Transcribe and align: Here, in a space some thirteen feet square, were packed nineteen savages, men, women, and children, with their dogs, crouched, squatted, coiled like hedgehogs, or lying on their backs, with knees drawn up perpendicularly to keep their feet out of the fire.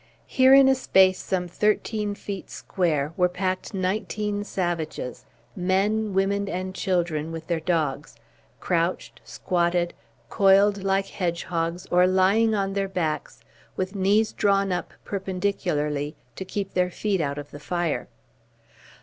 Here, 0.25 0.55
in 0.55 0.67
a 0.67 0.73
space 0.73 1.19
some 1.19 1.47
thirteen 1.47 2.15
feet 2.15 2.49
square, 2.49 3.13
were 3.15 3.29
packed 3.29 3.71
nineteen 3.71 4.43
savages, 4.43 5.27
men, 5.55 6.15
women, 6.15 6.49
and 6.49 6.73
children, 6.73 7.31
with 7.31 7.45
their 7.45 7.59
dogs, 7.59 8.15
crouched, 8.59 9.21
squatted, 9.23 9.93
coiled 10.27 10.83
like 10.83 11.05
hedgehogs, 11.05 11.85
or 11.91 12.07
lying 12.07 12.55
on 12.55 12.73
their 12.73 12.89
backs, 12.89 13.43
with 13.77 13.93
knees 13.93 14.33
drawn 14.33 14.71
up 14.71 14.91
perpendicularly 15.05 16.15
to 16.35 16.45
keep 16.45 16.73
their 16.73 16.89
feet 16.89 17.21
out 17.21 17.37
of 17.37 17.51
the 17.51 17.59
fire. 17.59 18.07